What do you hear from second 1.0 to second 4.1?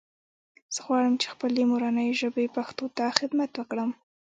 چې خپلې مورنۍ ژبې پښتو ته خدمت وکړم